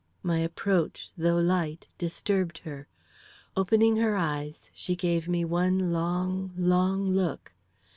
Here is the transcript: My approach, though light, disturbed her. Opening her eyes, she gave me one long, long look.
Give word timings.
My 0.23 0.39
approach, 0.39 1.11
though 1.15 1.37
light, 1.37 1.87
disturbed 1.99 2.57
her. 2.65 2.87
Opening 3.55 3.97
her 3.97 4.15
eyes, 4.15 4.71
she 4.73 4.95
gave 4.95 5.27
me 5.27 5.45
one 5.45 5.91
long, 5.93 6.53
long 6.57 7.11
look. 7.11 7.53